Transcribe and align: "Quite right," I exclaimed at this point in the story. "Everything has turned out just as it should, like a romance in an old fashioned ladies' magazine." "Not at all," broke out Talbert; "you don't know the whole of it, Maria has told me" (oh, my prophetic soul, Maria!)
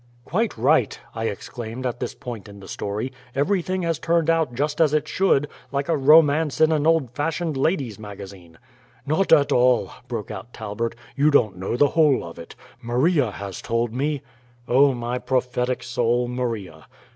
"Quite 0.25 0.57
right," 0.57 0.99
I 1.13 1.25
exclaimed 1.25 1.85
at 1.85 1.99
this 1.99 2.15
point 2.15 2.49
in 2.49 2.59
the 2.59 2.67
story. 2.67 3.13
"Everything 3.35 3.83
has 3.83 3.99
turned 3.99 4.31
out 4.31 4.55
just 4.55 4.81
as 4.81 4.95
it 4.95 5.07
should, 5.07 5.47
like 5.71 5.89
a 5.89 5.95
romance 5.95 6.59
in 6.59 6.71
an 6.71 6.87
old 6.87 7.11
fashioned 7.11 7.55
ladies' 7.55 7.99
magazine." 7.99 8.57
"Not 9.05 9.31
at 9.31 9.51
all," 9.51 9.91
broke 10.07 10.31
out 10.31 10.53
Talbert; 10.53 10.95
"you 11.15 11.29
don't 11.29 11.55
know 11.57 11.77
the 11.77 11.89
whole 11.89 12.23
of 12.23 12.39
it, 12.39 12.55
Maria 12.81 13.29
has 13.29 13.61
told 13.61 13.93
me" 13.93 14.23
(oh, 14.67 14.95
my 14.95 15.19
prophetic 15.19 15.83
soul, 15.83 16.27
Maria!) 16.27 16.87